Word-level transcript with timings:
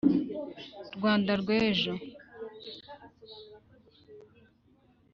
Rwanda 0.95 1.31
rwejo 1.41 1.93